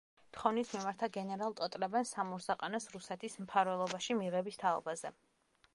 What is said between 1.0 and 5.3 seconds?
გენერალ ტოტლებენს სამურზაყანოს რუსეთის მფარველობაში მიღების თაობაზე.